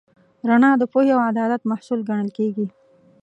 [0.49, 2.67] رڼا د پوهې او عدالت محصول ګڼل کېږي.